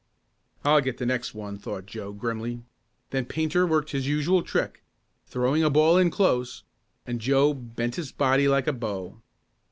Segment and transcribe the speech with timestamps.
[0.65, 2.63] "I'll get the next one," thought Joe grimly.
[3.11, 4.83] Then Painter worked his usual trick,
[5.27, 6.63] of throwing a ball close
[7.05, 9.21] in, and Joe bent his body like a bow.